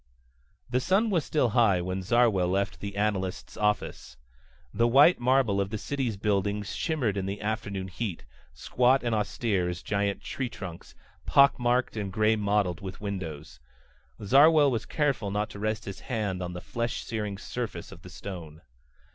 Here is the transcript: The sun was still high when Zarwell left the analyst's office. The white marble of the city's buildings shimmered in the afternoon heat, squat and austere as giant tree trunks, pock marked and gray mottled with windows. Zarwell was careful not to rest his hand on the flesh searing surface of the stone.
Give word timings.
The 0.67 0.79
sun 0.79 1.11
was 1.11 1.23
still 1.23 1.49
high 1.49 1.79
when 1.79 2.01
Zarwell 2.01 2.47
left 2.49 2.79
the 2.79 2.95
analyst's 2.97 3.55
office. 3.55 4.17
The 4.73 4.87
white 4.87 5.19
marble 5.19 5.61
of 5.61 5.69
the 5.69 5.77
city's 5.77 6.17
buildings 6.17 6.75
shimmered 6.75 7.17
in 7.17 7.27
the 7.27 7.39
afternoon 7.39 7.87
heat, 7.87 8.25
squat 8.51 9.03
and 9.03 9.13
austere 9.13 9.69
as 9.69 9.83
giant 9.83 10.21
tree 10.23 10.49
trunks, 10.49 10.95
pock 11.27 11.59
marked 11.59 11.95
and 11.95 12.11
gray 12.11 12.35
mottled 12.35 12.81
with 12.81 12.99
windows. 12.99 13.59
Zarwell 14.23 14.71
was 14.71 14.87
careful 14.87 15.29
not 15.29 15.51
to 15.51 15.59
rest 15.59 15.85
his 15.85 15.99
hand 15.99 16.41
on 16.41 16.53
the 16.53 16.61
flesh 16.61 17.03
searing 17.05 17.37
surface 17.37 17.91
of 17.91 18.01
the 18.01 18.09
stone. 18.09 18.63